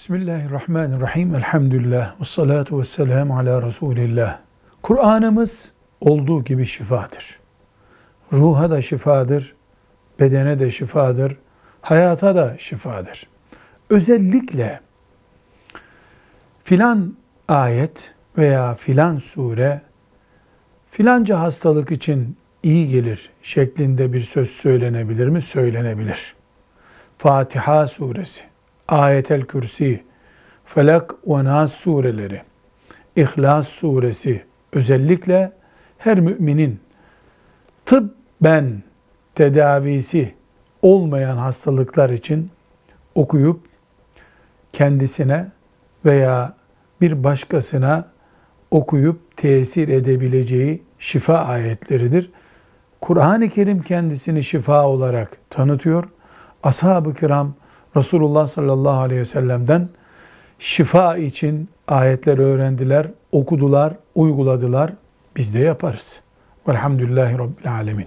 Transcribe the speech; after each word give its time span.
Bismillahirrahmanirrahim. 0.00 1.34
Elhamdülillah. 1.34 2.20
Ve 2.20 2.24
salatu 2.24 2.80
ve 2.80 2.84
selamu 2.84 3.38
ala 3.38 3.62
Resulillah. 3.62 4.38
Kur'an'ımız 4.82 5.72
olduğu 6.00 6.44
gibi 6.44 6.66
şifadır. 6.66 7.38
Ruha 8.32 8.70
da 8.70 8.82
şifadır, 8.82 9.54
bedene 10.20 10.60
de 10.60 10.70
şifadır, 10.70 11.36
hayata 11.80 12.34
da 12.34 12.56
şifadır. 12.58 13.26
Özellikle 13.90 14.80
filan 16.64 17.16
ayet 17.48 18.14
veya 18.38 18.74
filan 18.74 19.18
sure 19.18 19.82
filanca 20.90 21.40
hastalık 21.40 21.90
için 21.90 22.36
iyi 22.62 22.88
gelir 22.88 23.30
şeklinde 23.42 24.12
bir 24.12 24.20
söz 24.20 24.50
söylenebilir 24.50 25.28
mi? 25.28 25.42
Söylenebilir. 25.42 26.34
Fatiha 27.18 27.88
suresi, 27.88 28.49
Ayetel 28.90 29.42
Kürsi, 29.42 30.04
Felak 30.64 31.14
ve 31.26 31.44
Nas 31.44 31.72
sureleri, 31.72 32.42
İhlas 33.16 33.68
suresi 33.68 34.44
özellikle 34.72 35.52
her 35.98 36.20
müminin 36.20 36.80
tıbben 37.86 38.82
tedavisi 39.34 40.34
olmayan 40.82 41.36
hastalıklar 41.36 42.10
için 42.10 42.50
okuyup 43.14 43.60
kendisine 44.72 45.46
veya 46.04 46.54
bir 47.00 47.24
başkasına 47.24 48.08
okuyup 48.70 49.36
tesir 49.36 49.88
edebileceği 49.88 50.82
şifa 50.98 51.38
ayetleridir. 51.38 52.30
Kur'an-ı 53.00 53.48
Kerim 53.48 53.82
kendisini 53.82 54.44
şifa 54.44 54.86
olarak 54.86 55.36
tanıtıyor. 55.50 56.04
Ashab-ı 56.62 57.14
kiram 57.14 57.54
Resulullah 57.96 58.46
sallallahu 58.46 59.00
aleyhi 59.00 59.20
ve 59.20 59.24
sellem'den 59.24 59.88
şifa 60.58 61.16
için 61.16 61.68
ayetler 61.88 62.38
öğrendiler, 62.38 63.06
okudular, 63.32 63.94
uyguladılar. 64.14 64.92
Biz 65.36 65.54
de 65.54 65.58
yaparız. 65.58 66.20
Velhamdülillahi 66.68 67.38
Rabbil 67.38 67.72
alemin. 67.72 68.06